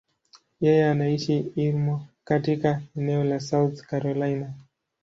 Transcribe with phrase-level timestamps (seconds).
[0.61, 4.53] Yeye anaishi Irmo, katika eneo la South Carolina.